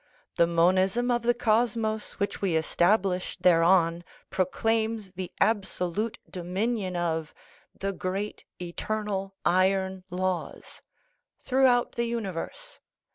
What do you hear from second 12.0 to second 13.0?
universe.